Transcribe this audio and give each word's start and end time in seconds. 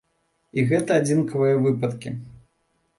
І 0.57 0.63
гэта 0.71 0.97
адзінкавыя 1.01 1.63
выпадкі. 1.69 2.19